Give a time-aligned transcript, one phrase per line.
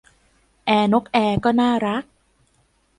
[0.65, 2.03] แอร์นกแอร์ก็น่ารัก